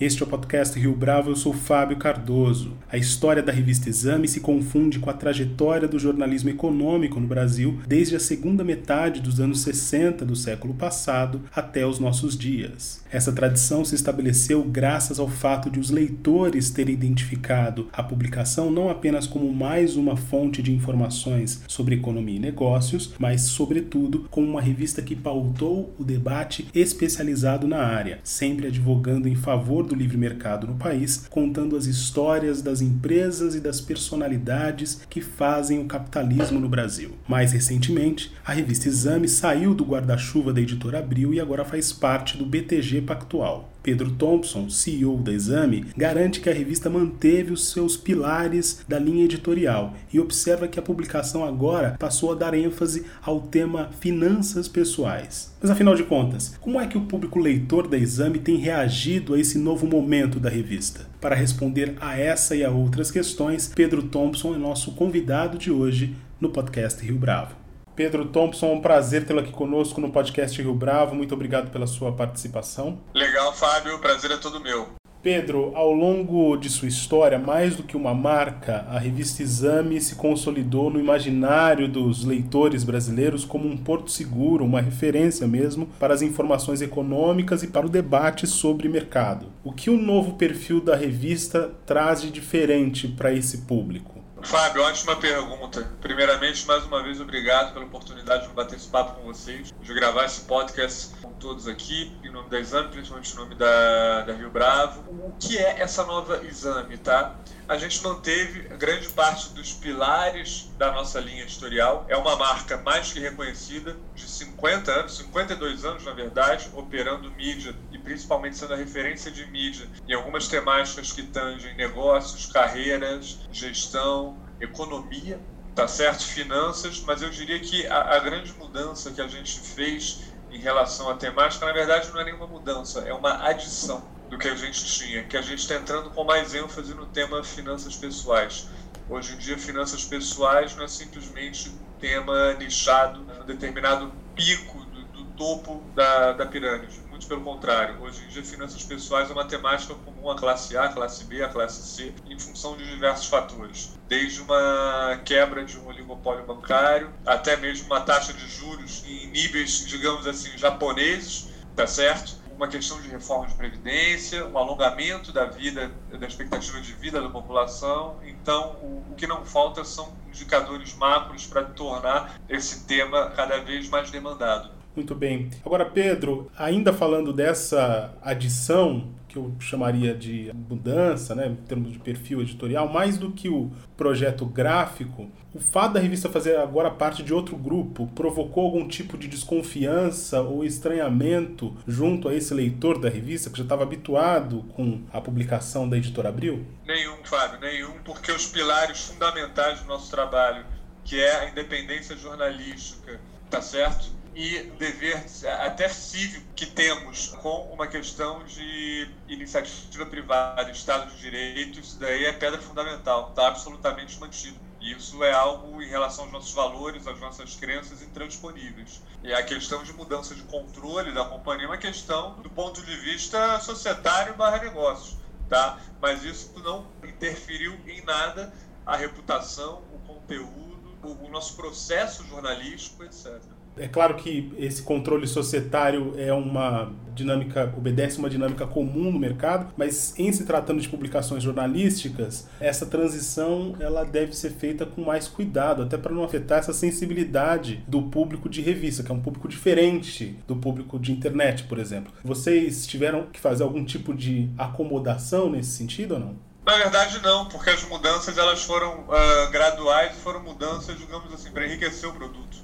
Este 0.00 0.22
é 0.22 0.26
o 0.26 0.28
podcast 0.28 0.78
Rio 0.78 0.94
Bravo, 0.94 1.28
eu 1.28 1.34
sou 1.34 1.52
Fábio 1.52 1.96
Cardoso. 1.96 2.74
A 2.88 2.96
história 2.96 3.42
da 3.42 3.50
revista 3.50 3.88
Exame 3.88 4.28
se 4.28 4.38
confunde 4.38 5.00
com 5.00 5.10
a 5.10 5.12
trajetória 5.12 5.88
do 5.88 5.98
jornalismo 5.98 6.50
econômico 6.50 7.18
no 7.18 7.26
Brasil 7.26 7.80
desde 7.84 8.14
a 8.14 8.20
segunda 8.20 8.62
metade 8.62 9.20
dos 9.20 9.40
anos 9.40 9.60
60 9.62 10.24
do 10.24 10.36
século 10.36 10.72
passado 10.72 11.42
até 11.52 11.84
os 11.84 11.98
nossos 11.98 12.38
dias. 12.38 13.02
Essa 13.10 13.32
tradição 13.32 13.84
se 13.84 13.96
estabeleceu 13.96 14.62
graças 14.62 15.18
ao 15.18 15.28
fato 15.28 15.68
de 15.68 15.80
os 15.80 15.90
leitores 15.90 16.70
terem 16.70 16.94
identificado 16.94 17.88
a 17.92 18.00
publicação 18.00 18.70
não 18.70 18.88
apenas 18.88 19.26
como 19.26 19.52
mais 19.52 19.96
uma 19.96 20.16
fonte 20.16 20.62
de 20.62 20.72
informações 20.72 21.64
sobre 21.66 21.96
economia 21.96 22.36
e 22.36 22.38
negócios, 22.38 23.14
mas, 23.18 23.42
sobretudo, 23.42 24.28
como 24.30 24.46
uma 24.46 24.60
revista 24.60 25.02
que 25.02 25.16
pautou 25.16 25.92
o 25.98 26.04
debate 26.04 26.68
especializado 26.72 27.66
na 27.66 27.78
área, 27.78 28.20
sempre 28.22 28.68
advogando 28.68 29.26
em 29.26 29.34
favor 29.34 29.87
do 29.88 29.94
livre 29.94 30.16
mercado 30.16 30.66
no 30.66 30.76
país, 30.76 31.26
contando 31.28 31.76
as 31.76 31.86
histórias 31.86 32.62
das 32.62 32.80
empresas 32.80 33.54
e 33.54 33.60
das 33.60 33.80
personalidades 33.80 35.00
que 35.10 35.20
fazem 35.20 35.80
o 35.80 35.86
capitalismo 35.86 36.60
no 36.60 36.68
Brasil. 36.68 37.12
Mais 37.26 37.52
recentemente, 37.52 38.32
a 38.44 38.52
revista 38.52 38.88
Exame 38.88 39.28
saiu 39.28 39.74
do 39.74 39.84
guarda-chuva 39.84 40.52
da 40.52 40.60
editora 40.60 40.98
Abril 40.98 41.34
e 41.34 41.40
agora 41.40 41.64
faz 41.64 41.92
parte 41.92 42.36
do 42.36 42.46
BTG 42.46 43.02
Pactual. 43.02 43.72
Pedro 43.88 44.10
Thompson, 44.10 44.68
CEO 44.68 45.16
da 45.16 45.32
Exame, 45.32 45.86
garante 45.96 46.40
que 46.40 46.50
a 46.50 46.52
revista 46.52 46.90
manteve 46.90 47.54
os 47.54 47.70
seus 47.70 47.96
pilares 47.96 48.84
da 48.86 48.98
linha 48.98 49.24
editorial 49.24 49.94
e 50.12 50.20
observa 50.20 50.68
que 50.68 50.78
a 50.78 50.82
publicação 50.82 51.42
agora 51.42 51.96
passou 51.98 52.30
a 52.30 52.34
dar 52.34 52.52
ênfase 52.52 53.06
ao 53.22 53.40
tema 53.40 53.88
finanças 53.98 54.68
pessoais. 54.68 55.54
Mas 55.58 55.70
afinal 55.70 55.94
de 55.94 56.02
contas, 56.02 56.54
como 56.60 56.78
é 56.78 56.86
que 56.86 56.98
o 56.98 57.06
público 57.06 57.38
leitor 57.38 57.88
da 57.88 57.96
Exame 57.96 58.38
tem 58.38 58.56
reagido 58.56 59.32
a 59.32 59.40
esse 59.40 59.56
novo 59.56 59.86
momento 59.86 60.38
da 60.38 60.50
revista? 60.50 61.06
Para 61.18 61.34
responder 61.34 61.96
a 61.98 62.14
essa 62.14 62.54
e 62.54 62.62
a 62.62 62.70
outras 62.70 63.10
questões, 63.10 63.72
Pedro 63.74 64.02
Thompson 64.02 64.54
é 64.54 64.58
nosso 64.58 64.92
convidado 64.92 65.56
de 65.56 65.70
hoje 65.70 66.14
no 66.38 66.50
podcast 66.50 67.02
Rio 67.02 67.16
Bravo. 67.16 67.57
Pedro 67.98 68.26
Thompson, 68.26 68.74
um 68.74 68.80
prazer 68.80 69.26
tê-lo 69.26 69.40
aqui 69.40 69.50
conosco 69.50 70.00
no 70.00 70.12
podcast 70.12 70.62
Rio 70.62 70.72
Bravo. 70.72 71.16
Muito 71.16 71.34
obrigado 71.34 71.72
pela 71.72 71.84
sua 71.84 72.12
participação. 72.12 73.00
Legal, 73.12 73.52
Fábio. 73.52 73.96
O 73.96 73.98
prazer 73.98 74.30
é 74.30 74.36
todo 74.36 74.60
meu. 74.60 74.86
Pedro, 75.20 75.72
ao 75.74 75.92
longo 75.92 76.56
de 76.56 76.70
sua 76.70 76.86
história, 76.86 77.40
mais 77.40 77.74
do 77.74 77.82
que 77.82 77.96
uma 77.96 78.14
marca, 78.14 78.86
a 78.88 79.00
revista 79.00 79.42
Exame 79.42 80.00
se 80.00 80.14
consolidou 80.14 80.90
no 80.90 81.00
imaginário 81.00 81.88
dos 81.88 82.24
leitores 82.24 82.84
brasileiros 82.84 83.44
como 83.44 83.66
um 83.66 83.76
porto 83.76 84.12
seguro, 84.12 84.64
uma 84.64 84.80
referência 84.80 85.48
mesmo 85.48 85.88
para 85.98 86.14
as 86.14 86.22
informações 86.22 86.80
econômicas 86.80 87.64
e 87.64 87.66
para 87.66 87.84
o 87.84 87.90
debate 87.90 88.46
sobre 88.46 88.88
mercado. 88.88 89.46
O 89.64 89.72
que 89.72 89.90
o 89.90 90.00
novo 90.00 90.34
perfil 90.34 90.80
da 90.80 90.94
revista 90.94 91.72
traz 91.84 92.22
de 92.22 92.30
diferente 92.30 93.08
para 93.08 93.32
esse 93.32 93.62
público? 93.62 94.17
Fábio, 94.42 94.82
ótima 94.82 95.16
pergunta. 95.16 95.90
Primeiramente, 96.00 96.66
mais 96.66 96.84
uma 96.84 97.02
vez, 97.02 97.20
obrigado 97.20 97.72
pela 97.72 97.84
oportunidade 97.84 98.46
de 98.46 98.54
bater 98.54 98.76
esse 98.76 98.88
papo 98.88 99.20
com 99.20 99.26
vocês, 99.26 99.72
de 99.80 99.94
gravar 99.94 100.24
esse 100.24 100.42
podcast 100.42 101.14
com 101.20 101.32
todos 101.32 101.66
aqui, 101.66 102.16
em 102.24 102.30
nome 102.30 102.48
da 102.48 102.58
Exame, 102.58 102.88
principalmente 102.88 103.32
em 103.32 103.36
nome 103.36 103.54
da, 103.54 104.22
da 104.22 104.32
Rio 104.32 104.50
Bravo. 104.50 105.02
O 105.08 105.32
que 105.38 105.58
é 105.58 105.80
essa 105.80 106.04
nova 106.04 106.44
Exame, 106.46 106.96
tá? 106.98 107.36
A 107.68 107.76
gente 107.76 108.02
manteve 108.02 108.62
grande 108.78 109.10
parte 109.10 109.50
dos 109.50 109.74
pilares 109.74 110.70
da 110.78 110.90
nossa 110.90 111.20
linha 111.20 111.42
editorial. 111.42 112.06
É 112.08 112.16
uma 112.16 112.34
marca 112.34 112.78
mais 112.78 113.12
que 113.12 113.20
reconhecida, 113.20 113.94
de 114.14 114.26
50 114.26 114.90
anos, 114.90 115.18
52 115.18 115.84
anos, 115.84 116.02
na 116.02 116.12
verdade, 116.12 116.70
operando 116.72 117.30
mídia 117.32 117.76
e 117.92 117.98
principalmente 117.98 118.56
sendo 118.56 118.72
a 118.72 118.76
referência 118.76 119.30
de 119.30 119.44
mídia 119.50 119.86
em 120.08 120.14
algumas 120.14 120.48
temáticas 120.48 121.12
que 121.12 121.22
tangem 121.24 121.76
negócios, 121.76 122.46
carreiras, 122.46 123.38
gestão, 123.52 124.38
economia, 124.58 125.38
tá 125.74 125.86
certo? 125.86 126.24
Finanças, 126.24 127.02
mas 127.02 127.20
eu 127.20 127.28
diria 127.28 127.60
que 127.60 127.86
a, 127.86 128.16
a 128.16 128.18
grande 128.18 128.50
mudança 128.54 129.10
que 129.10 129.20
a 129.20 129.28
gente 129.28 129.60
fez 129.60 130.32
em 130.50 130.58
relação 130.58 131.10
à 131.10 131.16
temática, 131.16 131.66
na 131.66 131.72
verdade, 131.72 132.10
não 132.12 132.20
é 132.20 132.24
nenhuma 132.24 132.46
mudança, 132.46 133.00
é 133.00 133.12
uma 133.12 133.46
adição 133.46 134.16
do 134.28 134.38
que 134.38 134.48
a 134.48 134.54
gente 134.54 134.84
tinha, 134.84 135.24
que 135.24 135.36
a 135.36 135.42
gente 135.42 135.60
está 135.60 135.74
entrando 135.74 136.10
com 136.10 136.24
mais 136.24 136.54
ênfase 136.54 136.94
no 136.94 137.06
tema 137.06 137.42
finanças 137.42 137.96
pessoais. 137.96 138.68
Hoje 139.08 139.34
em 139.34 139.38
dia, 139.38 139.56
finanças 139.56 140.04
pessoais 140.04 140.76
não 140.76 140.84
é 140.84 140.88
simplesmente 140.88 141.70
um 141.70 141.98
tema 141.98 142.52
nichado 142.54 143.20
num 143.20 143.46
determinado 143.46 144.12
pico 144.34 144.84
do, 144.84 145.02
do 145.04 145.24
topo 145.30 145.82
da, 145.94 146.32
da 146.32 146.44
pirâmide. 146.44 147.00
Muito 147.08 147.26
pelo 147.26 147.40
contrário. 147.40 148.00
Hoje 148.02 148.22
em 148.22 148.28
dia, 148.28 148.44
finanças 148.44 148.84
pessoais 148.84 149.30
é 149.30 149.32
uma 149.32 149.46
temática 149.46 149.94
comum 149.94 150.30
à 150.30 150.36
classe 150.36 150.76
A, 150.76 150.84
à 150.84 150.88
classe 150.90 151.24
B, 151.24 151.42
à 151.42 151.48
classe 151.48 151.82
C, 151.82 152.14
em 152.28 152.38
função 152.38 152.76
de 152.76 152.86
diversos 152.86 153.26
fatores. 153.26 153.98
Desde 154.06 154.42
uma 154.42 155.18
quebra 155.24 155.64
de 155.64 155.78
um 155.78 155.86
oligopólio 155.86 156.44
bancário, 156.44 157.10
até 157.24 157.56
mesmo 157.56 157.86
uma 157.86 158.02
taxa 158.02 158.34
de 158.34 158.46
juros 158.46 159.02
em 159.06 159.26
níveis, 159.28 159.86
digamos 159.86 160.26
assim, 160.26 160.56
japoneses, 160.58 161.48
tá 161.74 161.86
certo? 161.86 162.37
Uma 162.58 162.66
questão 162.66 163.00
de 163.00 163.08
reforma 163.08 163.46
de 163.46 163.54
previdência, 163.54 164.44
um 164.44 164.58
alongamento 164.58 165.32
da 165.32 165.46
vida, 165.46 165.92
da 166.10 166.26
expectativa 166.26 166.80
de 166.80 166.92
vida 166.92 167.22
da 167.22 167.28
população. 167.28 168.16
Então, 168.26 168.76
o, 168.82 169.12
o 169.12 169.14
que 169.16 169.28
não 169.28 169.44
falta 169.44 169.84
são 169.84 170.12
indicadores 170.28 170.92
macros 170.96 171.46
para 171.46 171.62
tornar 171.62 172.34
esse 172.48 172.84
tema 172.84 173.30
cada 173.30 173.58
vez 173.58 173.88
mais 173.88 174.10
demandado. 174.10 174.70
Muito 174.96 175.14
bem. 175.14 175.48
Agora, 175.64 175.86
Pedro, 175.86 176.50
ainda 176.58 176.92
falando 176.92 177.32
dessa 177.32 178.12
adição 178.20 179.14
que 179.28 179.36
eu 179.36 179.54
chamaria 179.60 180.14
de 180.14 180.50
mudança, 180.68 181.34
né, 181.34 181.46
em 181.48 181.54
termos 181.54 181.92
de 181.92 181.98
perfil 181.98 182.40
editorial, 182.40 182.88
mais 182.88 183.18
do 183.18 183.30
que 183.30 183.48
o 183.48 183.70
projeto 183.96 184.46
gráfico, 184.46 185.30
o 185.54 185.60
fato 185.60 185.94
da 185.94 186.00
revista 186.00 186.28
fazer 186.28 186.56
agora 186.56 186.90
parte 186.90 187.22
de 187.22 187.32
outro 187.34 187.56
grupo 187.56 188.06
provocou 188.14 188.64
algum 188.64 188.86
tipo 188.86 189.18
de 189.18 189.28
desconfiança 189.28 190.40
ou 190.40 190.64
estranhamento 190.64 191.76
junto 191.86 192.28
a 192.28 192.34
esse 192.34 192.54
leitor 192.54 192.98
da 192.98 193.08
revista 193.08 193.50
que 193.50 193.58
já 193.58 193.64
estava 193.64 193.82
habituado 193.82 194.64
com 194.74 195.02
a 195.12 195.20
publicação 195.20 195.88
da 195.88 195.96
editora 195.96 196.28
Abril? 196.28 196.66
Nenhum, 196.86 197.16
Fábio, 197.24 197.60
nenhum, 197.60 197.92
porque 198.04 198.32
os 198.32 198.46
pilares 198.46 199.06
fundamentais 199.06 199.80
do 199.80 199.88
nosso 199.88 200.10
trabalho, 200.10 200.64
que 201.04 201.20
é 201.20 201.40
a 201.40 201.50
independência 201.50 202.16
jornalística, 202.16 203.20
tá 203.50 203.60
certo? 203.62 204.17
E 204.38 204.62
dever 204.78 205.26
até 205.60 205.88
cívico 205.88 206.46
que 206.54 206.64
temos 206.64 207.30
com 207.42 207.72
uma 207.72 207.88
questão 207.88 208.44
de 208.44 209.10
iniciativa 209.26 210.06
privada, 210.06 210.70
Estado 210.70 211.10
de 211.10 211.20
Direito, 211.20 211.80
isso 211.80 211.98
daí 211.98 212.24
é 212.24 212.32
pedra 212.32 212.62
fundamental, 212.62 213.30
está 213.30 213.48
absolutamente 213.48 214.16
mantido. 214.20 214.56
E 214.80 214.92
isso 214.92 215.24
é 215.24 215.32
algo 215.32 215.82
em 215.82 215.88
relação 215.88 216.22
aos 216.22 216.32
nossos 216.32 216.52
valores, 216.52 217.04
às 217.08 217.18
nossas 217.18 217.56
crenças 217.56 218.00
intransponíveis. 218.00 219.02
E 219.24 219.34
a 219.34 219.42
questão 219.42 219.82
de 219.82 219.92
mudança 219.92 220.36
de 220.36 220.44
controle 220.44 221.12
da 221.12 221.24
companhia 221.24 221.64
é 221.64 221.70
uma 221.70 221.76
questão 221.76 222.40
do 222.40 222.48
ponto 222.48 222.80
de 222.80 222.94
vista 222.94 223.58
societário 223.58 224.36
barra 224.36 224.58
negócios, 224.58 225.18
tá? 225.48 225.80
Mas 226.00 226.22
isso 226.22 226.52
não 226.60 226.86
interferiu 227.02 227.76
em 227.88 228.04
nada 228.04 228.54
a 228.86 228.96
reputação, 228.96 229.82
o 229.92 229.98
conteúdo, 230.06 230.96
o 231.02 231.28
nosso 231.28 231.56
processo 231.56 232.24
jornalístico, 232.28 233.02
etc. 233.02 233.57
É 233.78 233.88
claro 233.88 234.14
que 234.14 234.52
esse 234.58 234.82
controle 234.82 235.26
societário 235.26 236.14
é 236.16 236.32
uma 236.32 236.92
dinâmica, 237.18 237.72
obedece 237.76 238.18
uma 238.18 238.30
dinâmica 238.30 238.66
comum 238.66 239.10
no 239.10 239.18
mercado, 239.18 239.72
mas 239.76 240.14
em 240.18 240.30
se 240.32 240.44
tratando 240.44 240.80
de 240.80 240.88
publicações 240.88 241.42
jornalísticas, 241.42 242.48
essa 242.60 242.86
transição 242.86 243.74
ela 243.80 244.04
deve 244.04 244.36
ser 244.36 244.50
feita 244.50 244.86
com 244.86 245.02
mais 245.02 245.26
cuidado, 245.26 245.82
até 245.82 245.98
para 245.98 246.14
não 246.14 246.22
afetar 246.22 246.60
essa 246.60 246.72
sensibilidade 246.72 247.82
do 247.88 248.02
público 248.02 248.48
de 248.48 248.62
revista, 248.62 249.02
que 249.02 249.10
é 249.10 249.14
um 249.14 249.20
público 249.20 249.48
diferente 249.48 250.38
do 250.46 250.56
público 250.56 250.98
de 250.98 251.12
internet, 251.12 251.64
por 251.64 251.78
exemplo. 251.78 252.12
Vocês 252.24 252.86
tiveram 252.86 253.26
que 253.26 253.40
fazer 253.40 253.64
algum 253.64 253.84
tipo 253.84 254.14
de 254.14 254.48
acomodação 254.56 255.50
nesse 255.50 255.72
sentido 255.72 256.14
ou 256.14 256.20
não? 256.20 256.48
Na 256.64 256.76
verdade, 256.76 257.20
não, 257.22 257.46
porque 257.46 257.70
as 257.70 257.82
mudanças 257.84 258.36
elas 258.36 258.62
foram 258.62 259.00
uh, 259.00 259.50
graduais 259.50 260.16
foram 260.18 260.42
mudanças, 260.42 260.98
digamos 260.98 261.32
assim, 261.32 261.50
para 261.50 261.66
enriquecer 261.66 262.08
o 262.08 262.12
produto 262.12 262.58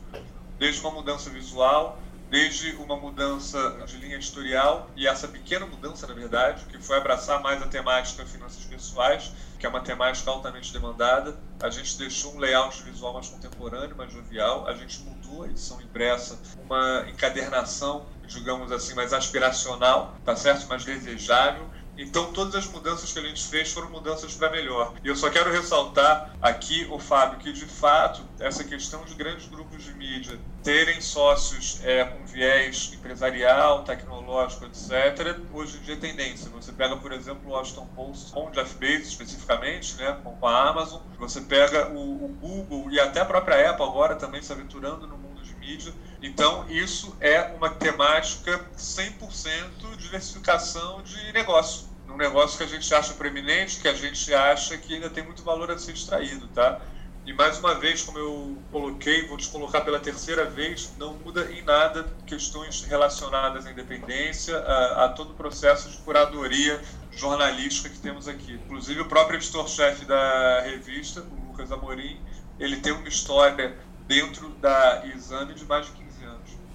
desde 0.59 0.81
uma 0.81 0.91
mudança 0.91 1.31
visual, 1.31 2.01
desde 2.31 2.73
uma 2.77 2.97
mudança 2.97 3.85
de 3.87 3.97
linha 3.99 4.17
editorial 4.17 4.91
e 4.97 5.07
essa 5.07 5.29
pequena 5.29 5.67
mudança, 5.67 6.07
na 6.07 6.15
verdade, 6.15 6.65
que 6.67 6.79
foi 6.79 6.97
abraçar 6.97 7.41
mais 7.41 7.63
a 7.63 7.67
temática 7.67 8.25
finanças 8.27 8.65
pessoais, 8.65 9.31
que 9.59 9.67
é 9.67 9.69
uma 9.69 9.81
temática 9.81 10.31
altamente 10.31 10.73
demandada. 10.73 11.39
A 11.63 11.71
gente 11.71 11.97
deixou 11.97 12.35
um 12.35 12.39
layout 12.39 12.83
visual 12.83 13.15
mais 13.15 13.29
contemporâneo, 13.29 13.97
mais 13.97 14.13
jovial. 14.13 14.67
A 14.67 14.75
gente 14.75 15.01
mudou 15.01 15.45
a 15.45 15.47
edição 15.47 15.81
impressa, 15.81 16.41
uma 16.59 17.05
encadernação, 17.09 18.07
digamos 18.27 18.73
assim, 18.73 18.95
mais 18.95 19.13
aspiracional, 19.13 20.17
tá 20.25 20.35
certo? 20.35 20.67
Mais 20.67 20.85
desejável 20.85 21.71
Então, 21.97 22.33
todas 22.33 22.55
as 22.55 22.67
mudanças 22.67 23.13
que 23.13 23.19
a 23.19 23.23
gente 23.23 23.45
fez 23.47 23.73
foram 23.73 23.91
mudanças 23.91 24.35
para 24.35 24.51
melhor. 24.51 24.95
E 25.03 25.09
eu 25.09 25.17
só 25.17 25.31
quero 25.31 25.51
ressaltar 25.51 26.35
aqui, 26.41 26.87
o 26.91 26.99
Fábio, 26.99 27.39
que 27.39 27.53
de 27.53 27.67
fato, 27.67 28.23
essa 28.39 28.65
questão 28.65 29.05
de 29.05 29.15
grandes 29.15 29.47
grupos 29.49 29.83
de 29.83 29.95
mídia 29.95 30.39
terem 30.63 31.01
sócios 31.01 31.81
é, 31.85 32.05
com 32.05 32.25
viés 32.25 32.93
empresarial, 32.95 33.85
tecnológico, 33.85 34.65
etc., 34.65 35.39
hoje 35.53 35.79
em 35.79 35.81
dia 35.83 35.95
é 35.95 35.99
tendência. 35.99 36.51
Você 36.51 36.73
pega, 36.73 36.97
por 36.97 37.13
exemplo, 37.13 37.51
o 37.51 37.53
Washington 37.53 37.87
Post 37.95 38.33
com 38.33 38.49
o 38.49 38.51
Jeff 38.51 38.75
Bezos 38.77 39.09
especificamente, 39.09 39.97
né, 39.97 40.19
com 40.23 40.47
a 40.47 40.69
Amazon, 40.69 41.01
você 41.19 41.41
pega 41.41 41.91
o, 41.91 42.25
o 42.25 42.29
Google 42.29 42.91
e 42.91 43.01
até 43.01 43.21
a 43.21 43.25
própria 43.25 43.71
Apple 43.71 43.85
agora 43.85 44.17
também 44.17 44.43
se 44.43 44.53
aventurando 44.53 45.07
no 45.07 45.24
de 45.45 45.55
mídia. 45.55 45.93
Então, 46.23 46.67
isso 46.69 47.17
é 47.21 47.43
uma 47.57 47.71
temática 47.71 48.65
100% 48.77 49.97
diversificação 49.97 51.03
de 51.03 51.33
negócio. 51.33 51.89
Um 52.09 52.17
negócio 52.17 52.59
que 52.59 52.65
a 52.65 52.67
gente 52.67 52.93
acha 52.95 53.13
preeminente, 53.15 53.81
que 53.81 53.89
a 53.89 53.95
gente 53.95 54.33
acha 54.33 54.77
que 54.77 54.95
ainda 54.95 55.11
tem 55.11 55.25
muito 55.25 55.43
valor 55.43 55.71
a 55.71 55.79
ser 55.79 55.93
extraído, 55.93 56.49
tá? 56.49 56.81
E 57.27 57.33
mais 57.33 57.59
uma 57.59 57.75
vez, 57.75 58.03
como 58.03 58.19
eu 58.19 58.59
coloquei, 58.71 59.27
vou 59.27 59.39
te 59.39 59.49
colocar 59.49 59.81
pela 59.81 59.99
terceira 59.99 60.45
vez, 60.45 60.93
não 60.99 61.15
muda 61.15 61.51
em 61.51 61.63
nada 61.63 62.07
questões 62.27 62.83
relacionadas 62.83 63.65
à 63.65 63.71
independência, 63.71 64.59
a, 64.59 65.07
a 65.07 65.09
todo 65.09 65.31
o 65.31 65.35
processo 65.35 65.89
de 65.89 65.97
curadoria 65.99 66.79
jornalística 67.11 67.89
que 67.89 67.99
temos 67.99 68.29
aqui. 68.29 68.53
Inclusive, 68.53 69.01
o 69.01 69.07
próprio 69.07 69.39
editor-chefe 69.39 70.05
da 70.05 70.61
revista, 70.61 71.23
o 71.23 71.49
Lucas 71.49 71.73
Amorim, 71.73 72.21
ele 72.59 72.77
tem 72.77 72.93
uma 72.93 73.09
história 73.09 73.75
dentro 74.07 74.51
da 74.61 75.05
Exame 75.07 75.55
de 75.55 75.65
mais 75.65 75.87
de 75.87 75.93
15 75.93 76.05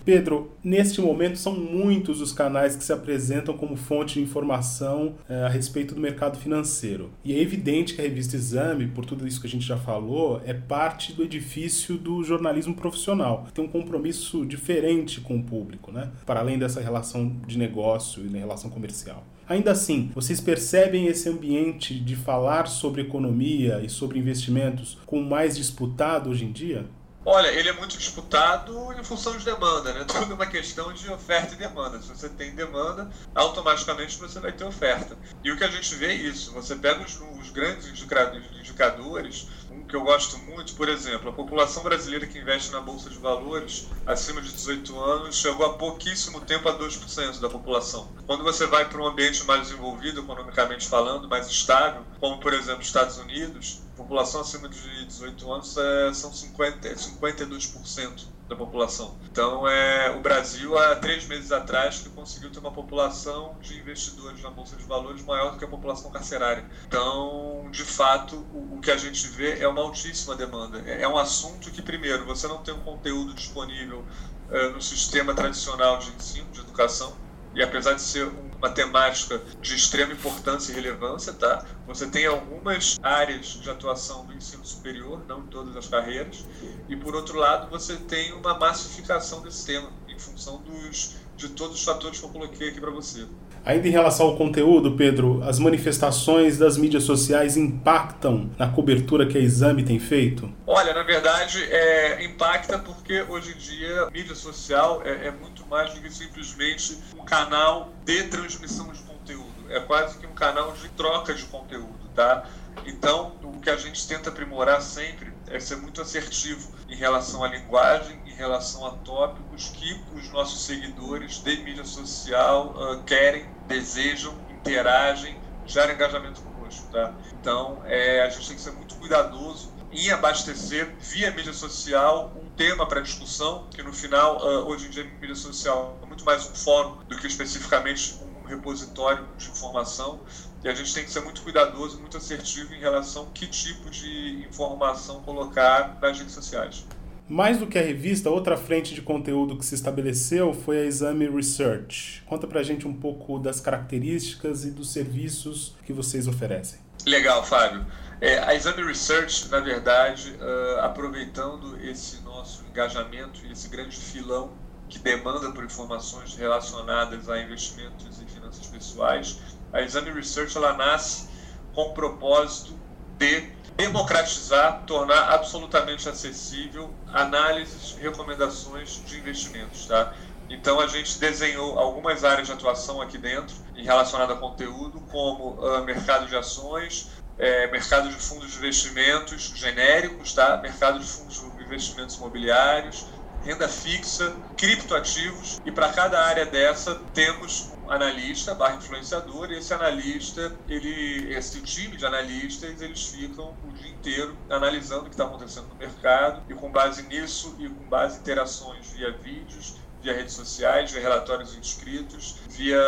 Pedro, 0.10 0.54
neste 0.64 1.02
momento 1.02 1.38
são 1.38 1.54
muitos 1.54 2.20
os 2.20 2.32
canais 2.32 2.76
que 2.76 2.84
se 2.84 2.92
apresentam 2.92 3.56
como 3.56 3.76
fonte 3.76 4.16
de 4.16 4.22
informação 4.22 5.14
é, 5.30 5.44
a 5.44 5.48
respeito 5.48 5.94
do 5.94 6.02
mercado 6.02 6.40
financeiro. 6.40 7.12
E 7.24 7.32
é 7.32 7.40
evidente 7.40 7.94
que 7.94 8.02
a 8.02 8.04
revista 8.04 8.36
Exame, 8.36 8.88
por 8.88 9.06
tudo 9.06 9.28
isso 9.28 9.40
que 9.40 9.46
a 9.46 9.50
gente 9.50 9.68
já 9.68 9.78
falou, 9.78 10.42
é 10.46 10.54
parte 10.54 11.14
do 11.14 11.24
edifício 11.24 11.96
do 11.96 12.24
jornalismo 12.24 12.74
profissional. 12.74 13.48
Tem 13.54 13.64
um 13.64 13.68
compromisso 13.68 14.46
diferente 14.48 15.22
com 15.22 15.38
o 15.38 15.44
público, 15.44 15.92
né? 15.92 16.10
Para 16.26 16.40
além 16.40 16.58
dessa 16.58 16.82
relação 16.82 17.36
de 17.46 17.58
negócio 17.58 18.26
e 18.26 18.36
relação 18.36 18.72
comercial. 18.72 19.24
Ainda 19.48 19.72
assim, 19.72 20.12
vocês 20.16 20.40
percebem 20.40 21.08
esse 21.08 21.28
ambiente 21.28 22.00
de 22.00 22.16
falar 22.16 22.68
sobre 22.68 23.02
economia 23.02 23.82
e 23.84 23.90
sobre 23.90 24.18
investimentos 24.18 24.98
com 25.06 25.22
mais 25.22 25.58
disputado 25.58 26.30
hoje 26.30 26.46
em 26.46 26.52
dia? 26.52 26.86
Olha, 27.26 27.48
ele 27.50 27.68
é 27.68 27.74
muito 27.74 27.98
disputado 27.98 28.94
em 28.94 29.04
função 29.04 29.38
de 29.38 29.44
demanda, 29.44 29.94
né? 29.94 30.06
Tudo 30.08 30.32
é 30.32 30.36
uma 30.36 30.46
questão 30.46 30.94
de 30.94 31.12
oferta 31.12 31.54
e 31.54 31.58
demanda. 31.58 32.02
Se 32.02 32.08
você 32.08 32.30
tem 32.30 32.56
demanda, 32.56 33.10
automaticamente 33.36 34.18
você 34.18 34.40
vai 34.40 34.54
ter 34.54 34.64
oferta. 34.64 35.18
E 35.44 35.52
o 35.52 35.58
que 35.58 35.64
a 35.64 35.68
gente 35.68 35.96
vê 35.96 36.08
é 36.08 36.14
isso. 36.14 36.54
Você 36.54 36.76
pega 36.76 37.04
os, 37.04 37.20
os 37.40 37.50
grandes 37.52 37.88
indicadores, 37.88 39.48
um 39.70 39.84
que 39.84 39.96
eu 39.96 40.02
gosto 40.02 40.38
muito, 40.40 40.74
por 40.76 40.88
exemplo, 40.88 41.30
a 41.30 41.34
população 41.34 41.84
brasileira 41.84 42.26
que 42.26 42.40
investe 42.40 42.72
na 42.72 42.80
Bolsa 42.80 43.10
de 43.10 43.18
Valores 43.18 43.88
acima 44.06 44.42
de 44.42 44.52
18 44.54 45.00
anos 45.00 45.36
chegou 45.36 45.66
há 45.66 45.74
pouquíssimo 45.74 46.40
tempo 46.42 46.70
a 46.70 46.78
2% 46.78 47.40
da 47.40 47.50
população. 47.50 48.10
Quando 48.26 48.44
você 48.44 48.66
vai 48.66 48.88
para 48.88 49.02
um 49.02 49.08
ambiente 49.08 49.44
mais 49.44 49.64
desenvolvido, 49.64 50.22
economicamente 50.22 50.88
falando, 50.88 51.28
mais 51.28 51.48
estável, 51.48 52.04
como 52.20 52.40
por 52.40 52.54
exemplo 52.54 52.82
Estados 52.82 53.18
Unidos, 53.18 53.82
população 54.00 54.42
acima 54.42 54.70
de 54.70 55.06
18 55.06 55.52
anos 55.52 55.78
é, 55.78 56.14
são 56.14 56.32
50, 56.32 56.90
52% 56.90 58.28
da 58.48 58.56
população. 58.56 59.16
Então, 59.32 59.68
é, 59.68 60.10
o 60.12 60.22
Brasil, 60.22 60.76
há 60.78 60.96
três 60.96 61.28
meses 61.28 61.52
atrás, 61.52 62.00
que 62.00 62.10
conseguiu 62.10 62.50
ter 62.50 62.60
uma 62.60 62.72
população 62.72 63.56
de 63.62 63.78
investidores 63.78 64.42
na 64.42 64.50
Bolsa 64.50 64.76
de 64.76 64.84
Valores 64.84 65.24
maior 65.24 65.52
do 65.52 65.60
que 65.60 65.66
a 65.66 65.68
população 65.68 66.10
carcerária. 66.10 66.66
Então, 66.88 67.70
de 67.72 67.84
fato, 67.84 68.38
o, 68.54 68.78
o 68.78 68.82
que 68.82 68.90
a 68.90 68.98
gente 68.98 69.28
vê 69.28 69.60
é 69.60 69.68
uma 69.68 69.82
altíssima 69.82 70.36
demanda. 70.36 70.82
É, 70.86 71.04
é, 71.04 71.08
um 71.08 71.18
assunto 71.18 71.70
que, 71.70 71.82
primeiro, 71.82 72.26
você 72.26 72.48
não 72.48 72.64
tem 72.64 72.74
um 72.74 72.82
conteúdo 72.82 73.34
disponível 73.34 74.04
é, 74.50 74.70
no 74.70 74.82
sistema 74.82 75.36
tradicional 75.36 76.00
de 76.00 76.10
ensino, 76.12 76.50
de 76.52 76.62
educação, 76.62 77.14
e 77.54 77.62
apesar 77.62 77.94
de 77.94 78.02
ser 78.02 78.32
uma 78.60 78.70
temática 78.70 79.42
de 79.62 79.74
extrema 79.74 80.14
importância 80.14 80.72
e 80.72 80.76
relevância, 80.76 81.34
tá? 81.34 81.66
Você 81.88 82.08
tem 82.08 82.26
algumas 82.26 83.00
áreas 83.02 83.48
de 83.48 83.70
atuação 83.70 84.26
do 84.26 84.34
ensino 84.34 84.66
superior, 84.66 85.26
não 85.28 85.40
em 85.40 85.48
todas 85.48 85.76
as 85.76 85.88
carreiras, 85.88 86.46
e 86.88 86.96
por 86.96 87.16
outro 87.16 87.38
lado 87.38 87.70
você 87.70 87.96
tem 87.96 88.34
uma 88.34 88.58
massificação 88.60 89.42
desse 89.42 89.66
tema 89.66 89.90
em 90.08 90.20
função 90.20 90.62
dos 90.62 91.16
de 91.38 91.48
todos 91.48 91.78
os 91.78 91.84
fatores 91.86 92.20
que 92.20 92.26
eu 92.26 92.30
coloquei 92.30 92.70
aqui 92.70 92.82
para 92.82 92.92
você. 92.92 93.26
Ainda 93.66 93.88
em 93.88 93.92
relação 93.92 94.28
ao 94.28 94.38
conteúdo, 94.38 94.96
Pedro, 94.96 95.42
as 95.44 95.60
manifestações 95.60 96.58
das 96.58 96.78
mídias 96.78 97.04
sociais 97.04 97.58
impactam 97.58 98.50
na 98.58 98.68
cobertura 98.68 99.26
que 99.26 99.38
a 99.38 99.42
Exame 99.42 99.84
tem 99.84 100.00
feito? 100.00 100.52
Olha, 100.66 100.94
na 100.94 101.04
verdade, 101.04 101.64
é, 101.64 102.24
impacta 102.24 102.80
porque 102.80 103.22
hoje 103.24 103.52
em 103.52 103.58
dia 103.58 104.10
mídia 104.12 104.36
social 104.36 105.02
é, 105.04 105.28
é 105.28 105.32
muito 105.32 105.66
mais 105.68 105.94
do 105.94 106.02
que 106.02 106.12
simplesmente 106.12 106.98
um 107.18 107.24
canal 107.24 107.94
de 108.06 108.24
transmissão 108.24 108.92
de 108.92 109.00
conteúdo. 109.02 109.50
É 109.70 109.80
quase 109.80 110.18
que 110.18 110.26
um 110.26 110.34
canal 110.34 110.72
de 110.74 110.90
troca 110.90 111.34
de 111.34 111.44
conteúdo, 111.46 112.00
tá? 112.16 112.46
Então, 112.86 113.34
o 113.44 113.60
que 113.60 113.70
a 113.70 113.78
gente 113.78 114.08
tenta 114.08 114.30
aprimorar 114.30 114.82
sempre 114.82 115.32
é 115.48 115.60
ser 115.60 115.76
muito 115.78 116.02
assertivo 116.02 116.72
em 116.88 116.96
relação 116.96 117.44
à 117.44 117.48
linguagem, 117.48 118.18
em 118.26 118.29
relação 118.40 118.88
a 118.88 118.92
tópicos 118.92 119.70
que 119.70 120.02
os 120.16 120.30
nossos 120.30 120.66
seguidores 120.66 121.40
de 121.40 121.58
mídia 121.58 121.84
social 121.84 122.74
uh, 122.74 123.04
querem, 123.04 123.46
desejam, 123.68 124.34
interagem, 124.50 125.38
geram 125.68 125.94
engajamento 125.94 126.42
conosco. 126.42 126.90
Tá? 126.90 127.14
Então, 127.34 127.82
é, 127.86 128.22
a 128.22 128.30
gente 128.30 128.48
tem 128.48 128.56
que 128.56 128.62
ser 128.62 128.72
muito 128.72 128.96
cuidadoso 128.96 129.74
em 129.92 130.10
abastecer 130.12 130.96
via 131.00 131.32
mídia 131.32 131.52
social 131.52 132.32
um 132.42 132.50
tema 132.52 132.88
para 132.88 133.02
discussão, 133.02 133.68
que 133.72 133.84
no 133.84 133.92
final, 133.92 134.38
uh, 134.38 134.70
hoje 134.70 134.88
em 134.88 134.90
dia, 134.90 135.04
a 135.04 135.20
mídia 135.20 135.36
social 135.36 136.00
é 136.02 136.06
muito 136.06 136.24
mais 136.24 136.50
um 136.50 136.56
fórum 136.56 136.98
do 137.10 137.18
que 137.18 137.28
especificamente 137.28 138.18
um 138.24 138.48
repositório 138.48 139.28
de 139.38 139.50
informação. 139.50 140.22
E 140.64 140.70
a 140.70 140.74
gente 140.74 140.94
tem 140.94 141.04
que 141.04 141.12
ser 141.12 141.22
muito 141.22 141.42
cuidadoso, 141.42 142.00
muito 142.00 142.16
assertivo 142.16 142.74
em 142.74 142.80
relação 142.80 143.24
a 143.24 143.32
que 143.32 143.48
tipo 143.48 143.90
de 143.90 144.46
informação 144.48 145.22
colocar 145.24 145.98
nas 146.02 146.18
redes 146.18 146.34
sociais. 146.34 146.86
Mais 147.30 147.60
do 147.60 147.68
que 147.68 147.78
a 147.78 147.82
revista, 147.84 148.32
outra 148.32 148.58
frente 148.58 148.96
de 148.96 149.04
conteúdo 149.04 149.56
que 149.56 149.64
se 149.64 149.76
estabeleceu 149.76 150.52
foi 150.52 150.80
a 150.80 150.84
Exame 150.86 151.30
Research. 151.30 152.24
Conta 152.26 152.48
pra 152.48 152.64
gente 152.64 152.88
um 152.88 152.94
pouco 152.94 153.38
das 153.38 153.62
características 153.62 154.66
e 154.66 154.72
dos 154.72 154.92
serviços 154.92 155.76
que 155.86 155.94
vocês 155.94 156.28
oferecem. 156.28 156.80
Legal, 157.06 157.46
Fábio. 157.46 157.86
É, 158.20 158.40
a 158.40 158.56
Exame 158.56 158.84
Research, 158.84 159.48
na 159.50 159.60
verdade, 159.60 160.36
uh, 160.42 160.80
aproveitando 160.80 161.80
esse 161.80 162.20
nosso 162.24 162.66
engajamento 162.68 163.46
e 163.46 163.52
esse 163.52 163.70
grande 163.70 163.96
filão 163.96 164.52
que 164.90 164.98
demanda 164.98 165.52
por 165.52 165.64
informações 165.64 166.36
relacionadas 166.36 167.30
a 167.30 167.40
investimentos 167.40 168.20
e 168.24 168.26
finanças 168.26 168.66
pessoais, 168.66 169.38
a 169.72 169.84
Exame 169.84 170.10
Research 170.10 170.58
ela 170.58 170.74
nasce 170.76 171.30
com 171.76 171.84
o 171.84 171.94
propósito 171.94 172.74
de 173.20 173.42
democratizar, 173.80 174.84
tornar 174.86 175.32
absolutamente 175.32 176.10
acessível 176.10 176.94
análises 177.08 177.96
recomendações 177.98 179.02
de 179.06 179.18
investimentos, 179.18 179.86
tá? 179.86 180.14
Então 180.50 180.82
a 180.82 180.88
gente 180.88 181.18
desenhou 181.18 181.80
algumas 181.80 182.26
áreas 182.26 182.48
de 182.48 182.54
atuação 182.54 183.02
aqui 183.02 183.18
dentro 183.18 183.56
em 183.78 183.86
relacionado 183.86 184.34
a 184.34 184.36
conteúdo, 184.36 185.00
como 185.10 185.52
uh, 185.52 185.82
mercado 185.86 186.28
de 186.28 186.36
ações, 186.36 187.10
é, 187.38 187.68
mercado 187.72 188.10
de 188.10 188.16
fundos 188.16 188.52
de 188.52 188.58
investimentos 188.58 189.54
genéricos, 189.56 190.34
tá? 190.34 190.58
mercado 190.58 191.00
de 191.00 191.06
fundos 191.06 191.40
de 191.40 191.64
investimentos 191.64 192.18
imobiliários, 192.18 193.06
renda 193.46 193.70
fixa, 193.70 194.36
criptoativos, 194.58 195.62
e 195.66 195.72
para 195.72 195.88
cada 195.94 196.22
área 196.22 196.46
dessa 196.46 196.96
temos 197.14 197.72
analista 197.90 198.54
barra 198.54 198.76
influenciador, 198.76 199.52
e 199.52 199.58
esse 199.58 199.74
analista, 199.74 200.56
ele, 200.68 201.34
esse 201.34 201.62
time 201.62 201.98
de 201.98 202.06
analistas, 202.06 202.82
eles 202.82 203.08
ficam 203.08 203.56
o 203.68 203.74
dia 203.74 203.90
inteiro 203.90 204.38
analisando 204.50 205.02
o 205.02 205.06
que 205.06 205.12
está 205.12 205.26
acontecendo 205.26 205.68
no 205.68 205.76
mercado, 205.76 206.44
e 206.50 206.54
com 206.54 206.72
base 206.72 207.02
nisso 207.04 207.56
e 207.60 207.68
com 207.68 207.84
base 207.90 208.18
em 208.18 208.22
interações 208.22 208.92
via 208.92 209.12
vídeos, 209.12 209.76
via 210.02 210.14
redes 210.14 210.36
sociais, 210.36 210.92
via 210.92 211.02
relatórios 211.02 211.56
inscritos, 211.56 212.38
via 212.48 212.80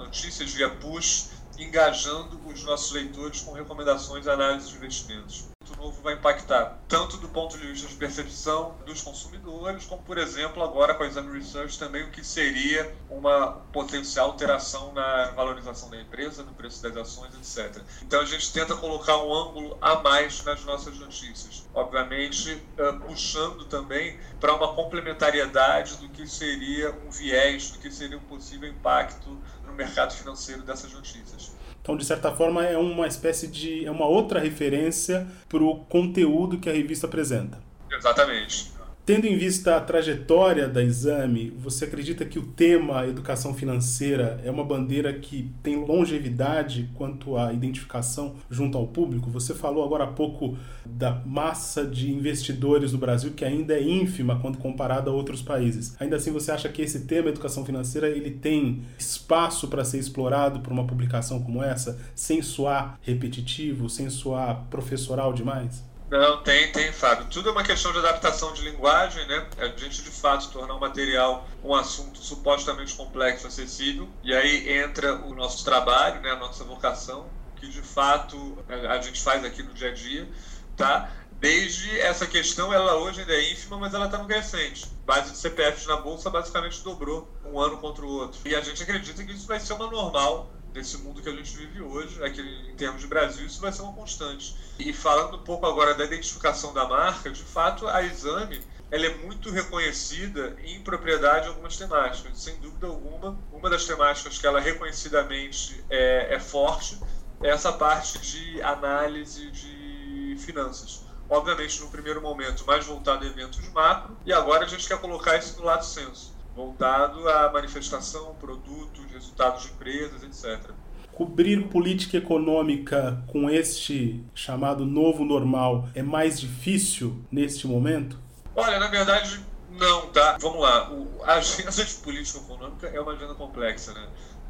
notícias, 0.00 0.52
via 0.52 0.68
push, 0.68 1.30
engajando 1.58 2.40
os 2.44 2.62
nossos 2.64 2.92
leitores 2.92 3.40
com 3.40 3.52
recomendações 3.52 4.26
e 4.26 4.30
análises 4.30 4.68
de 4.68 4.76
investimentos. 4.76 5.55
No 5.86 5.92
novo 5.92 6.02
vai 6.02 6.14
impactar, 6.14 6.80
tanto 6.88 7.16
do 7.18 7.28
ponto 7.28 7.56
de 7.56 7.64
vista 7.64 7.86
de 7.86 7.94
percepção 7.94 8.74
dos 8.84 9.02
consumidores, 9.02 9.84
como, 9.84 10.02
por 10.02 10.18
exemplo, 10.18 10.60
agora 10.60 10.92
com 10.94 11.04
a 11.04 11.06
Exam 11.06 11.30
Research 11.30 11.78
também 11.78 12.02
o 12.02 12.10
que 12.10 12.24
seria 12.24 12.92
uma 13.08 13.52
potencial 13.72 14.30
alteração 14.30 14.92
na 14.92 15.30
valorização 15.30 15.88
da 15.88 16.00
empresa, 16.00 16.42
no 16.42 16.52
preço 16.54 16.82
das 16.82 16.96
ações, 16.96 17.32
etc. 17.34 17.80
Então 18.02 18.20
a 18.20 18.24
gente 18.24 18.52
tenta 18.52 18.74
colocar 18.74 19.16
um 19.18 19.32
ângulo 19.32 19.78
a 19.80 19.94
mais 20.00 20.42
nas 20.42 20.64
nossas 20.64 20.98
notícias, 20.98 21.64
obviamente 21.72 22.60
puxando 23.06 23.64
também 23.66 24.18
para 24.40 24.56
uma 24.56 24.74
complementariedade 24.74 25.98
do 25.98 26.08
que 26.08 26.26
seria 26.26 26.90
um 27.06 27.10
viés, 27.12 27.70
do 27.70 27.78
que 27.78 27.92
seria 27.92 28.18
um 28.18 28.22
possível 28.22 28.68
impacto 28.68 29.40
no 29.64 29.72
mercado 29.72 30.12
financeiro 30.14 30.62
dessas 30.62 30.92
notícias. 30.92 31.54
Então, 31.86 31.96
de 31.96 32.04
certa 32.04 32.32
forma, 32.32 32.64
é 32.64 32.76
uma 32.76 33.06
espécie 33.06 33.46
de. 33.46 33.86
é 33.86 33.90
uma 33.92 34.08
outra 34.08 34.40
referência 34.40 35.24
para 35.48 35.62
o 35.62 35.84
conteúdo 35.84 36.58
que 36.58 36.68
a 36.68 36.72
revista 36.72 37.06
apresenta. 37.06 37.60
Exatamente. 37.88 38.72
Tendo 39.06 39.24
em 39.24 39.36
vista 39.36 39.76
a 39.76 39.80
trajetória 39.80 40.68
da 40.68 40.82
Exame, 40.82 41.50
você 41.56 41.84
acredita 41.84 42.24
que 42.24 42.40
o 42.40 42.42
tema 42.42 43.06
educação 43.06 43.54
financeira 43.54 44.40
é 44.44 44.50
uma 44.50 44.64
bandeira 44.64 45.12
que 45.12 45.48
tem 45.62 45.76
longevidade 45.76 46.90
quanto 46.92 47.36
à 47.36 47.52
identificação 47.52 48.34
junto 48.50 48.76
ao 48.76 48.88
público? 48.88 49.30
Você 49.30 49.54
falou 49.54 49.84
agora 49.84 50.02
há 50.02 50.08
pouco 50.08 50.58
da 50.84 51.22
massa 51.24 51.86
de 51.86 52.10
investidores 52.10 52.92
no 52.92 52.98
Brasil 52.98 53.30
que 53.30 53.44
ainda 53.44 53.74
é 53.74 53.80
ínfima 53.80 54.40
quando 54.40 54.58
comparada 54.58 55.08
a 55.08 55.14
outros 55.14 55.40
países. 55.40 55.94
Ainda 56.00 56.16
assim, 56.16 56.32
você 56.32 56.50
acha 56.50 56.68
que 56.68 56.82
esse 56.82 57.06
tema 57.06 57.28
educação 57.28 57.64
financeira 57.64 58.08
ele 58.08 58.32
tem 58.32 58.82
espaço 58.98 59.68
para 59.68 59.84
ser 59.84 60.00
explorado 60.00 60.58
por 60.58 60.72
uma 60.72 60.84
publicação 60.84 61.40
como 61.40 61.62
essa, 61.62 61.96
sem 62.12 62.42
soar 62.42 62.98
repetitivo, 63.02 63.88
sem 63.88 64.10
soar 64.10 64.66
professoral 64.68 65.32
demais? 65.32 65.84
Não, 66.08 66.40
tem, 66.42 66.70
tem, 66.70 66.92
Fábio. 66.92 67.26
Tudo 67.26 67.48
é 67.48 67.52
uma 67.52 67.64
questão 67.64 67.90
de 67.92 67.98
adaptação 67.98 68.52
de 68.52 68.62
linguagem, 68.62 69.26
né? 69.26 69.44
A 69.58 69.66
gente, 69.66 70.02
de 70.02 70.10
fato, 70.10 70.50
tornar 70.50 70.74
o 70.74 70.80
material 70.80 71.48
um 71.64 71.74
assunto 71.74 72.18
supostamente 72.18 72.94
complexo, 72.94 73.46
acessível. 73.46 74.08
E 74.22 74.32
aí 74.32 74.70
entra 74.70 75.16
o 75.26 75.34
nosso 75.34 75.64
trabalho, 75.64 76.20
né? 76.20 76.30
A 76.30 76.36
nossa 76.36 76.62
vocação, 76.62 77.28
que, 77.56 77.66
de 77.68 77.82
fato, 77.82 78.56
a 78.88 79.00
gente 79.00 79.20
faz 79.20 79.44
aqui 79.44 79.64
no 79.64 79.74
dia 79.74 79.90
a 79.90 79.94
dia, 79.94 80.28
tá? 80.76 81.10
Desde 81.32 82.00
essa 82.00 82.24
questão, 82.24 82.72
ela 82.72 82.96
hoje 82.96 83.20
ainda 83.20 83.34
é 83.34 83.52
ínfima, 83.52 83.76
mas 83.76 83.92
ela 83.92 84.06
está 84.06 84.16
no 84.16 84.26
crescente. 84.26 84.86
Base 85.04 85.32
de 85.32 85.38
CPFs 85.38 85.86
na 85.86 85.96
Bolsa 85.96 86.30
basicamente 86.30 86.82
dobrou 86.84 87.28
um 87.44 87.60
ano 87.60 87.78
contra 87.78 88.06
o 88.06 88.08
outro. 88.08 88.40
E 88.44 88.54
a 88.54 88.60
gente 88.60 88.80
acredita 88.82 89.24
que 89.24 89.32
isso 89.32 89.46
vai 89.46 89.58
ser 89.58 89.72
uma 89.72 89.90
normal 89.90 90.50
desse 90.76 90.98
mundo 90.98 91.22
que 91.22 91.28
a 91.28 91.32
gente 91.32 91.56
vive 91.56 91.80
hoje, 91.80 92.22
aqui 92.22 92.42
em 92.42 92.76
termos 92.76 93.00
de 93.00 93.06
Brasil, 93.06 93.46
isso 93.46 93.60
vai 93.60 93.72
ser 93.72 93.80
uma 93.80 93.94
constante. 93.94 94.54
E 94.78 94.92
falando 94.92 95.38
um 95.38 95.42
pouco 95.42 95.64
agora 95.64 95.94
da 95.94 96.04
identificação 96.04 96.74
da 96.74 96.86
marca, 96.86 97.30
de 97.30 97.42
fato, 97.42 97.88
a 97.88 98.02
Exame 98.02 98.60
ela 98.90 99.06
é 99.06 99.14
muito 99.16 99.50
reconhecida 99.50 100.54
em 100.62 100.80
propriedade 100.82 101.44
de 101.44 101.48
algumas 101.48 101.76
temáticas. 101.76 102.38
Sem 102.38 102.56
dúvida 102.60 102.86
alguma, 102.86 103.36
uma 103.50 103.68
das 103.68 103.84
temáticas 103.84 104.38
que 104.38 104.46
ela 104.46 104.60
reconhecidamente 104.60 105.82
é, 105.90 106.34
é 106.34 106.38
forte 106.38 107.00
é 107.42 107.48
essa 107.48 107.72
parte 107.72 108.18
de 108.18 108.62
análise 108.62 109.50
de 109.50 110.36
finanças. 110.38 111.04
Obviamente, 111.28 111.80
no 111.80 111.90
primeiro 111.90 112.20
momento, 112.20 112.64
mais 112.64 112.86
voltado 112.86 113.24
a 113.24 113.26
eventos 113.26 113.66
macro, 113.70 114.16
e 114.24 114.32
agora 114.32 114.64
a 114.64 114.68
gente 114.68 114.86
quer 114.86 114.98
colocar 115.00 115.36
isso 115.36 115.58
no 115.58 115.64
lado 115.64 115.84
senso 115.84 116.35
voltado 116.56 117.28
à 117.28 117.52
manifestação, 117.52 118.34
produtos, 118.40 119.04
resultados 119.12 119.64
de 119.64 119.72
empresas, 119.72 120.22
etc. 120.22 120.70
Cobrir 121.12 121.68
política 121.68 122.16
econômica 122.16 123.22
com 123.28 123.48
este 123.50 124.24
chamado 124.34 124.86
novo 124.86 125.24
normal 125.24 125.88
é 125.94 126.02
mais 126.02 126.40
difícil 126.40 127.22
neste 127.30 127.66
momento? 127.66 128.18
Olha, 128.54 128.78
na 128.78 128.88
verdade, 128.88 129.40
não, 129.70 130.06
tá? 130.08 130.38
Vamos 130.40 130.60
lá. 130.60 130.90
O, 130.90 131.22
a 131.24 131.34
agenda 131.34 131.70
de 131.70 131.94
política 131.96 132.38
econômica 132.38 132.86
é 132.88 132.98
uma 132.98 133.12
agenda 133.12 133.34
complexa, 133.34 133.92
né? 133.92 134.08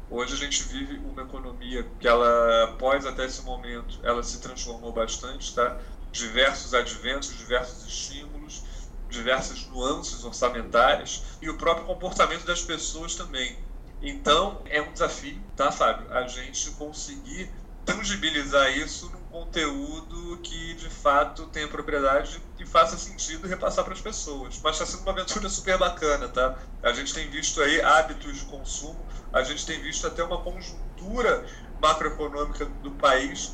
Hoje 0.09 0.33
a 0.33 0.37
gente 0.37 0.63
vive 0.63 0.97
uma 0.99 1.23
economia 1.23 1.85
que 1.99 2.07
ela, 2.07 2.63
após 2.63 3.05
até 3.05 3.25
esse 3.25 3.43
momento, 3.43 3.99
ela 4.03 4.23
se 4.23 4.39
transformou 4.39 4.93
bastante, 4.93 5.53
tá? 5.53 5.77
Diversos 6.13 6.73
adventos, 6.73 7.37
diversos 7.37 7.85
estímulos, 7.85 8.63
diversas 9.09 9.65
nuances 9.67 10.23
orçamentárias 10.23 11.23
e 11.41 11.49
o 11.49 11.57
próprio 11.57 11.85
comportamento 11.85 12.45
das 12.45 12.61
pessoas 12.61 13.15
também. 13.15 13.57
Então, 14.01 14.61
é 14.65 14.81
um 14.81 14.91
desafio, 14.91 15.41
tá, 15.55 15.71
Fábio? 15.71 16.11
A 16.13 16.27
gente 16.27 16.71
conseguir 16.71 17.51
tangibilizar 17.87 18.69
isso 18.77 19.09
num 19.09 19.21
conteúdo 19.31 20.37
que 20.43 20.73
de 20.75 20.89
fato 20.89 21.47
tenha 21.47 21.69
propriedade 21.69 22.41
e 22.59 22.65
faça 22.65 22.97
sentido 22.97 23.47
repassar 23.47 23.85
para 23.85 23.93
as 23.93 24.01
pessoas. 24.01 24.59
Mas 24.61 24.73
está 24.73 24.85
sendo 24.85 25.03
uma 25.03 25.13
aventura 25.13 25.47
super 25.47 25.77
bacana, 25.77 26.27
tá? 26.27 26.59
A 26.83 26.91
gente 26.91 27.13
tem 27.13 27.29
visto 27.29 27.61
aí 27.61 27.81
hábitos 27.81 28.39
de 28.39 28.45
consumo, 28.45 28.99
a 29.31 29.41
gente 29.41 29.65
tem 29.65 29.81
visto 29.81 30.05
até 30.05 30.21
uma 30.21 30.41
conjuntura 30.41 31.45
macroeconômica 31.81 32.65
do 32.65 32.91
país 32.91 33.53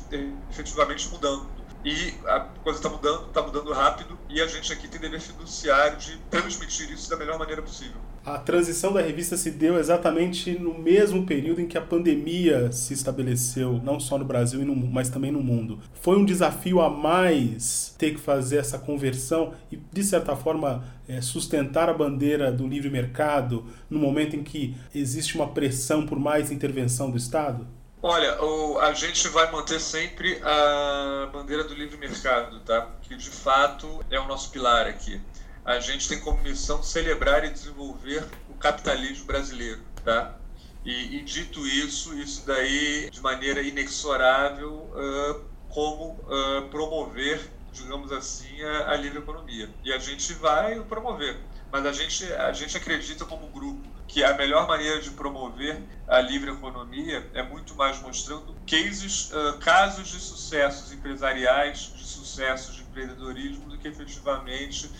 efetivamente 0.50 1.08
mudando 1.08 1.53
e 1.84 2.14
a 2.26 2.40
coisa 2.40 2.78
está 2.78 2.88
mudando, 2.88 3.26
está 3.26 3.42
mudando 3.42 3.72
rápido, 3.72 4.18
e 4.28 4.40
a 4.40 4.46
gente 4.46 4.72
aqui 4.72 4.88
tem 4.88 4.98
dever 4.98 5.20
fiduciário 5.20 5.98
de 5.98 6.16
transmitir 6.30 6.90
isso 6.90 7.10
da 7.10 7.16
melhor 7.16 7.38
maneira 7.38 7.60
possível. 7.60 8.00
A 8.24 8.38
transição 8.38 8.90
da 8.90 9.02
revista 9.02 9.36
se 9.36 9.50
deu 9.50 9.78
exatamente 9.78 10.58
no 10.58 10.72
mesmo 10.78 11.26
período 11.26 11.60
em 11.60 11.66
que 11.66 11.76
a 11.76 11.82
pandemia 11.82 12.72
se 12.72 12.94
estabeleceu, 12.94 13.78
não 13.84 14.00
só 14.00 14.16
no 14.16 14.24
Brasil, 14.24 14.64
mas 14.90 15.10
também 15.10 15.30
no 15.30 15.42
mundo. 15.42 15.78
Foi 16.00 16.16
um 16.16 16.24
desafio 16.24 16.80
a 16.80 16.88
mais 16.88 17.94
ter 17.98 18.12
que 18.12 18.20
fazer 18.20 18.56
essa 18.56 18.78
conversão 18.78 19.52
e, 19.70 19.76
de 19.76 20.02
certa 20.02 20.34
forma, 20.34 20.82
é, 21.06 21.20
sustentar 21.20 21.90
a 21.90 21.92
bandeira 21.92 22.50
do 22.50 22.66
livre 22.66 22.88
mercado 22.88 23.66
no 23.90 23.98
momento 23.98 24.34
em 24.34 24.42
que 24.42 24.74
existe 24.94 25.34
uma 25.34 25.48
pressão 25.48 26.06
por 26.06 26.18
mais 26.18 26.50
intervenção 26.50 27.10
do 27.10 27.18
Estado? 27.18 27.66
Olha, 28.06 28.38
o, 28.44 28.78
a 28.80 28.92
gente 28.92 29.26
vai 29.28 29.50
manter 29.50 29.80
sempre 29.80 30.38
a 30.42 31.30
bandeira 31.32 31.64
do 31.64 31.72
livre 31.72 31.96
mercado, 31.96 32.60
tá? 32.60 32.86
Que 33.00 33.16
de 33.16 33.30
fato 33.30 34.04
é 34.10 34.20
o 34.20 34.28
nosso 34.28 34.50
pilar 34.50 34.86
aqui. 34.86 35.18
A 35.64 35.80
gente 35.80 36.06
tem 36.06 36.20
como 36.20 36.42
missão 36.42 36.82
celebrar 36.82 37.46
e 37.46 37.48
desenvolver 37.48 38.22
o 38.50 38.54
capitalismo 38.56 39.24
brasileiro, 39.24 39.80
tá? 40.04 40.36
E, 40.84 41.16
e 41.16 41.22
dito 41.22 41.66
isso, 41.66 42.12
isso 42.18 42.46
daí 42.46 43.08
de 43.08 43.22
maneira 43.22 43.62
inexorável 43.62 44.70
uh, 44.70 45.40
como 45.70 46.20
uh, 46.28 46.68
promover, 46.70 47.40
digamos 47.72 48.12
assim, 48.12 48.62
a, 48.64 48.90
a 48.90 48.96
livre 48.96 49.20
economia. 49.20 49.70
E 49.82 49.90
a 49.90 49.98
gente 49.98 50.34
vai 50.34 50.78
promover, 50.80 51.40
mas 51.72 51.86
a 51.86 51.92
gente, 51.92 52.30
a 52.34 52.52
gente 52.52 52.76
acredita 52.76 53.24
como 53.24 53.46
grupo 53.46 53.93
que 54.06 54.22
a 54.22 54.36
melhor 54.36 54.68
maneira 54.68 55.00
de 55.00 55.10
promover 55.10 55.82
a 56.06 56.20
livre 56.20 56.50
economia 56.50 57.26
é 57.34 57.42
muito 57.42 57.74
mais 57.74 58.00
mostrando 58.02 58.54
cases, 58.66 59.32
casos 59.60 60.08
de 60.08 60.20
sucessos 60.20 60.92
empresariais, 60.92 61.92
de 61.96 62.04
sucessos 62.04 62.76
de 62.76 62.82
empreendedorismo, 62.82 63.68
do 63.68 63.78
que 63.78 63.88
efetivamente 63.88 64.90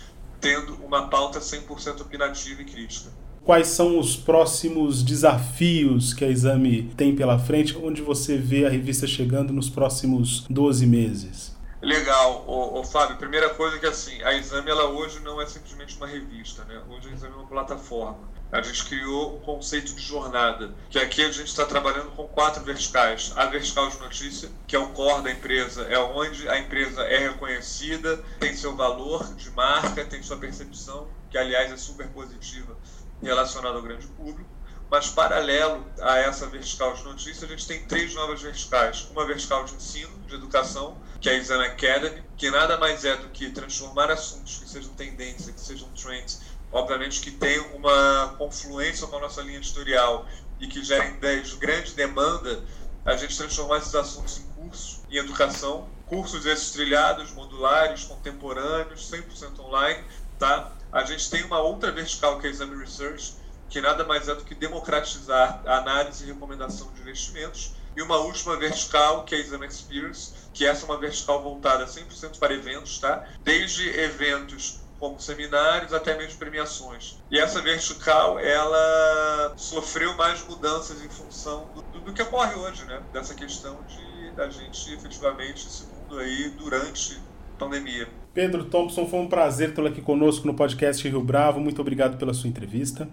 tendo 0.41 0.75
uma 0.83 1.07
pauta 1.07 1.39
100% 1.39 2.01
opinativa 2.01 2.61
e 2.61 2.65
crítica. 2.65 3.09
Quais 3.43 3.67
são 3.67 3.99
os 3.99 4.15
próximos 4.15 5.03
desafios 5.03 6.13
que 6.13 6.25
a 6.25 6.29
Exame 6.29 6.91
tem 6.97 7.15
pela 7.15 7.37
frente? 7.37 7.77
Onde 7.77 8.01
você 8.01 8.37
vê 8.37 8.65
a 8.65 8.69
revista 8.69 9.05
chegando 9.05 9.53
nos 9.53 9.69
próximos 9.69 10.45
12 10.49 10.87
meses? 10.87 11.54
Legal, 11.81 12.45
ô, 12.47 12.79
ô, 12.79 12.83
Fábio. 12.83 13.17
Primeira 13.17 13.49
coisa 13.49 13.77
que 13.77 13.85
assim, 13.85 14.21
a 14.23 14.33
Exame 14.33 14.69
ela 14.69 14.85
hoje 14.85 15.19
não 15.19 15.41
é 15.41 15.45
simplesmente 15.45 15.95
uma 15.97 16.07
revista, 16.07 16.63
né? 16.65 16.81
Hoje 16.89 17.09
a 17.09 17.11
Exame 17.11 17.33
é 17.33 17.37
uma 17.37 17.47
plataforma 17.47 18.35
a 18.51 18.61
gente 18.61 18.85
criou 18.85 19.35
um 19.35 19.39
conceito 19.39 19.93
de 19.93 20.01
jornada, 20.01 20.73
que 20.89 20.97
aqui 20.97 21.21
a 21.23 21.31
gente 21.31 21.47
está 21.47 21.65
trabalhando 21.65 22.11
com 22.11 22.27
quatro 22.27 22.63
verticais. 22.63 23.33
A 23.35 23.45
vertical 23.47 23.89
de 23.89 23.97
notícia, 23.99 24.49
que 24.67 24.75
é 24.75 24.79
o 24.79 24.89
core 24.89 25.23
da 25.23 25.31
empresa, 25.31 25.83
é 25.83 25.99
onde 25.99 26.47
a 26.47 26.57
empresa 26.57 27.03
é 27.03 27.17
reconhecida, 27.17 28.17
tem 28.39 28.55
seu 28.55 28.75
valor 28.75 29.33
de 29.35 29.49
marca, 29.51 30.05
tem 30.05 30.23
sua 30.23 30.37
percepção, 30.37 31.07
que 31.29 31.37
aliás 31.37 31.71
é 31.71 31.77
super 31.77 32.07
positiva 32.07 32.77
relacionada 33.21 33.75
ao 33.75 33.81
grande 33.81 34.07
público. 34.07 34.49
Mas 34.89 35.09
paralelo 35.09 35.83
a 35.99 36.17
essa 36.19 36.45
vertical 36.45 36.93
de 36.93 37.03
notícia, 37.03 37.45
a 37.45 37.49
gente 37.49 37.67
tem 37.67 37.85
três 37.85 38.13
novas 38.13 38.41
verticais. 38.41 39.07
Uma 39.11 39.25
vertical 39.25 39.65
de 39.65 39.73
ensino, 39.73 40.17
de 40.27 40.35
educação, 40.35 40.95
que 41.19 41.29
é 41.29 41.33
a 41.33 41.35
Exam 41.35 41.61
Academy, 41.61 42.23
que 42.37 42.49
nada 42.51 42.77
mais 42.77 43.05
é 43.05 43.15
do 43.15 43.29
que 43.29 43.49
transformar 43.49 44.11
assuntos 44.11 44.57
que 44.57 44.69
sejam 44.69 44.93
tendência, 44.93 45.53
que 45.53 45.61
sejam 45.61 45.89
trends, 45.89 46.41
obviamente 46.71 47.21
que 47.21 47.31
tem 47.31 47.59
uma 47.73 48.35
confluência 48.37 49.07
com 49.07 49.17
a 49.17 49.21
nossa 49.21 49.41
linha 49.41 49.57
editorial 49.57 50.25
e 50.59 50.67
que 50.67 50.83
gerem 50.83 51.19
de 51.19 51.55
grande 51.57 51.93
demanda, 51.93 52.63
a 53.05 53.15
gente 53.15 53.37
transformar 53.37 53.77
esses 53.77 53.93
assuntos 53.93 54.39
em 54.39 54.43
cursos, 54.53 55.01
em 55.09 55.17
educação, 55.17 55.87
cursos 56.07 56.45
esses 56.45 56.71
trilhados, 56.71 57.31
modulares, 57.31 58.03
contemporâneos, 58.03 59.09
100% 59.11 59.59
online, 59.59 60.03
tá? 60.39 60.71
A 60.91 61.03
gente 61.03 61.29
tem 61.29 61.43
uma 61.43 61.59
outra 61.59 61.91
vertical 61.91 62.39
que 62.39 62.47
é 62.47 62.49
Exame 62.49 62.75
Research, 62.77 63.35
que 63.69 63.81
nada 63.81 64.03
mais 64.05 64.27
é 64.27 64.35
do 64.35 64.43
que 64.43 64.55
democratizar 64.55 65.61
a 65.65 65.77
análise 65.77 66.23
e 66.23 66.27
recomendação 66.27 66.91
de 66.93 67.01
investimentos, 67.01 67.73
e 67.95 68.01
uma 68.01 68.17
última 68.17 68.57
vertical, 68.57 69.23
que 69.23 69.35
é 69.35 69.37
a 69.37 69.41
Exam 69.41 69.63
Experience, 69.63 70.33
que 70.53 70.65
essa 70.65 70.85
é 70.85 70.89
uma 70.89 70.99
vertical 70.99 71.41
voltada 71.41 71.85
100% 71.85 72.39
para 72.39 72.53
eventos, 72.53 72.99
tá? 72.99 73.27
Desde 73.43 73.87
eventos 73.99 74.79
como 74.99 75.19
seminários 75.19 75.93
até 75.93 76.17
mesmo 76.17 76.39
premiações. 76.39 77.17
E 77.29 77.37
essa 77.37 77.61
vertical, 77.61 78.39
ela 78.39 79.53
sofreu 79.57 80.15
mais 80.15 80.45
mudanças 80.47 81.03
em 81.03 81.09
função 81.09 81.67
do, 81.75 81.99
do 81.99 82.13
que 82.13 82.21
ocorre 82.21 82.55
hoje, 82.55 82.85
né? 82.85 83.01
Dessa 83.11 83.35
questão 83.35 83.77
de 83.87 84.15
da 84.35 84.49
gente 84.49 84.93
efetivamente 84.93 85.65
esse 85.65 85.85
mundo 85.85 86.19
aí 86.19 86.49
durante 86.57 87.17
a 87.55 87.57
pandemia. 87.57 88.07
Pedro 88.33 88.65
Thompson, 88.65 89.07
foi 89.07 89.19
um 89.19 89.29
prazer 89.29 89.73
tê-lo 89.73 89.87
aqui 89.87 90.01
conosco 90.01 90.45
no 90.45 90.53
podcast 90.53 91.07
Rio 91.07 91.23
Bravo. 91.23 91.59
Muito 91.59 91.79
obrigado 91.79 92.17
pela 92.17 92.33
sua 92.33 92.49
entrevista. 92.49 93.07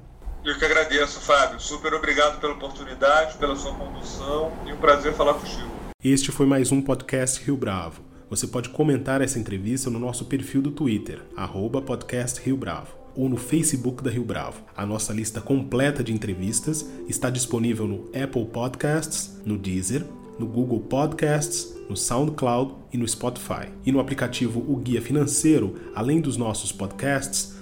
Eu 0.45 0.59
que 0.59 0.65
agradeço, 0.65 1.21
Fábio. 1.21 1.61
Super 1.61 1.95
obrigado 1.95 2.41
pela 2.41 2.55
oportunidade, 2.55 3.39
pela 3.39 3.55
sua 3.55 3.73
condução 3.75 4.51
e 4.67 4.73
um 4.73 4.77
prazer 4.77 5.13
falar 5.13 5.35
contigo. 5.35 5.71
Este 6.03 6.33
foi 6.33 6.47
mais 6.47 6.73
um 6.73 6.83
podcast 6.83 7.45
Rio 7.45 7.57
Bravo. 7.57 8.03
Você 8.29 8.49
pode 8.49 8.71
comentar 8.71 9.21
essa 9.21 9.39
entrevista 9.39 9.89
no 9.89 10.01
nosso 10.01 10.25
perfil 10.25 10.61
do 10.61 10.73
Twitter, 10.73 11.23
arroba 11.37 11.81
podcast 11.81 12.41
Rio 12.41 12.57
Bravo, 12.57 12.93
ou 13.15 13.29
no 13.29 13.37
Facebook 13.37 14.03
da 14.03 14.11
Rio 14.11 14.25
Bravo. 14.25 14.65
A 14.77 14.85
nossa 14.85 15.13
lista 15.13 15.41
completa 15.41 16.03
de 16.03 16.13
entrevistas 16.13 16.85
está 17.09 17.31
disponível 17.31 17.87
no 17.87 18.09
Apple 18.09 18.47
Podcasts, 18.47 19.41
no 19.47 19.57
Deezer, 19.57 20.05
no 20.41 20.47
Google 20.47 20.81
Podcasts, 20.81 21.73
no 21.89 21.97
SoundCloud 21.97 22.75
e 22.93 22.99
no 22.99 23.07
Spotify. 23.07 23.69
E 23.87 23.93
no 23.93 24.01
aplicativo 24.01 24.59
O 24.69 24.77
Guia 24.77 25.01
Financeiro, 25.01 25.77
além 25.95 26.21
dos 26.21 26.37
nossos 26.37 26.73
podcasts, 26.73 27.62